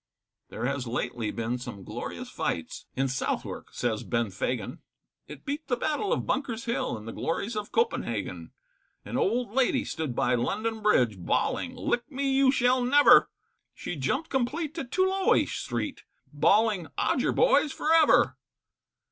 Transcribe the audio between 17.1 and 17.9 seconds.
boys,